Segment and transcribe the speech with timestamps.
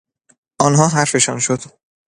[0.61, 1.59] آنها حرفشان شد.